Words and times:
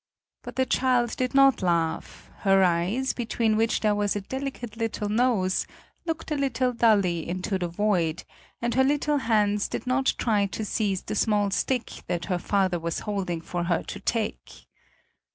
But 0.41 0.55
the 0.55 0.65
child 0.65 1.15
did 1.15 1.35
not 1.35 1.61
laugh; 1.61 2.31
her 2.39 2.63
eyes, 2.63 3.13
between 3.13 3.55
which 3.55 3.81
there 3.81 3.93
was 3.93 4.15
a 4.15 4.21
delicate 4.21 4.75
little 4.75 5.09
nose, 5.09 5.67
looked 6.07 6.31
a 6.31 6.35
little 6.37 6.73
dully 6.73 7.29
into 7.29 7.59
the 7.59 7.67
void, 7.67 8.23
and 8.63 8.73
her 8.73 8.83
little 8.83 9.17
hands 9.17 9.67
did 9.67 9.85
not 9.85 10.15
try 10.17 10.47
to 10.47 10.65
seize 10.65 11.03
the 11.03 11.13
small 11.13 11.51
stick 11.51 12.01
that 12.07 12.25
her 12.25 12.39
father 12.39 12.79
was 12.79 13.01
holding 13.01 13.41
for 13.41 13.65
her 13.65 13.83
to 13.83 13.99
take. 13.99 14.65